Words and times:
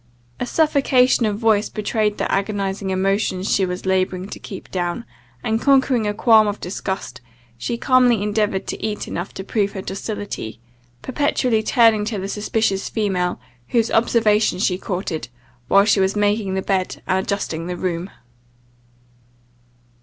A 0.39 0.47
suffocation 0.47 1.27
of 1.27 1.37
voice 1.37 1.69
betrayed 1.69 2.17
the 2.17 2.31
agonizing 2.31 2.89
emotions 2.89 3.53
she 3.53 3.67
was 3.67 3.85
labouring 3.85 4.27
to 4.29 4.39
keep 4.39 4.71
down; 4.71 5.05
and 5.43 5.61
conquering 5.61 6.07
a 6.07 6.13
qualm 6.15 6.47
of 6.47 6.59
disgust, 6.59 7.21
she 7.55 7.77
calmly 7.77 8.23
endeavoured 8.23 8.65
to 8.65 8.83
eat 8.83 9.07
enough 9.07 9.31
to 9.35 9.43
prove 9.43 9.73
her 9.73 9.81
docility, 9.83 10.59
perpetually 11.03 11.61
turning 11.61 12.03
to 12.05 12.17
the 12.17 12.27
suspicious 12.27 12.89
female, 12.89 13.39
whose 13.67 13.91
observation 13.91 14.57
she 14.57 14.79
courted, 14.79 15.27
while 15.67 15.85
she 15.85 15.99
was 15.99 16.15
making 16.15 16.55
the 16.55 16.63
bed 16.63 17.03
and 17.05 17.19
adjusting 17.23 17.67
the 17.67 17.77
room. 17.77 18.09